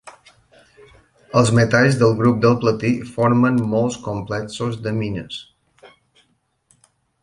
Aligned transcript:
Els 1.41 1.51
metalls 1.59 1.99
del 1.99 2.17
grup 2.23 2.41
del 2.47 2.57
platí 2.65 2.93
formen 3.13 3.63
molts 3.77 4.01
complexos 4.09 4.83
d'amines. 4.89 5.41